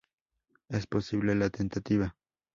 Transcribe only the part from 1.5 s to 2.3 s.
tentativa.